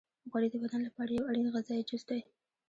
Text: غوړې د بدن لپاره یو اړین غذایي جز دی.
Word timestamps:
غوړې 0.29 0.47
د 0.51 0.55
بدن 0.63 0.81
لپاره 0.87 1.11
یو 1.11 1.27
اړین 1.29 1.47
غذایي 1.55 1.83
جز 1.89 2.03
دی. 2.09 2.21